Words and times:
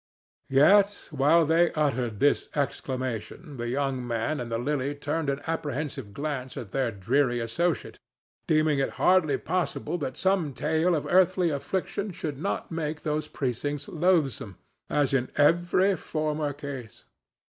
Yet 0.49 1.09
while 1.11 1.45
they 1.45 1.71
uttered 1.73 2.19
this 2.19 2.49
exclamation 2.55 3.57
the 3.57 3.69
young 3.69 4.01
man 4.07 4.39
and 4.39 4.51
the 4.51 4.57
Lily 4.57 4.95
turned 4.95 5.29
an 5.29 5.41
apprehensive 5.45 6.11
glance 6.11 6.57
at 6.57 6.71
their 6.71 6.89
dreary 6.89 7.39
associate, 7.39 7.99
deeming 8.47 8.79
it 8.79 8.93
hardly 8.97 9.37
possible 9.37 9.99
that 9.99 10.17
some 10.17 10.53
tale 10.53 10.95
of 10.95 11.05
earthly 11.05 11.51
affliction 11.51 12.09
should 12.11 12.39
not 12.39 12.71
make 12.71 13.03
those 13.03 13.27
precincts 13.27 13.87
loathsome, 13.87 14.57
as 14.89 15.13
in 15.13 15.29
every 15.35 15.95
former 15.95 16.51
case. 16.51 17.05